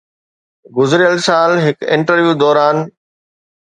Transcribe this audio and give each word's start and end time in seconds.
گذريل 0.77 1.15
سال 1.27 1.51
هڪ 1.65 1.77
انٽرويو 1.97 2.33
دوران 2.41 2.75